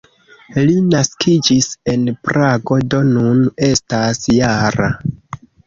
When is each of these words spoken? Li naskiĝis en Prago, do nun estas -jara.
Li 0.69 0.77
naskiĝis 0.93 1.67
en 1.93 2.09
Prago, 2.29 2.79
do 2.95 3.03
nun 3.13 3.47
estas 3.71 4.25
-jara. 4.35 4.93